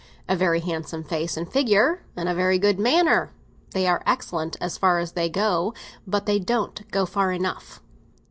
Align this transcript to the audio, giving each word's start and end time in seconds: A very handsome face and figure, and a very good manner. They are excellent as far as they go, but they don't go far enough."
A 0.27 0.35
very 0.35 0.61
handsome 0.61 1.03
face 1.03 1.37
and 1.37 1.47
figure, 1.47 2.01
and 2.17 2.27
a 2.27 2.33
very 2.33 2.57
good 2.57 2.79
manner. 2.79 3.31
They 3.69 3.85
are 3.85 4.01
excellent 4.03 4.57
as 4.59 4.75
far 4.75 4.97
as 4.97 5.11
they 5.11 5.29
go, 5.29 5.75
but 6.07 6.25
they 6.25 6.39
don't 6.39 6.89
go 6.89 7.05
far 7.05 7.31
enough." 7.31 7.83